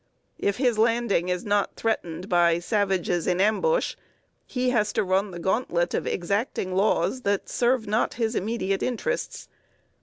[0.39, 3.95] If his landing is not threatened by savages in ambush,
[4.47, 9.47] he has to run the gauntlet of exacting laws that serve not his immediate interests.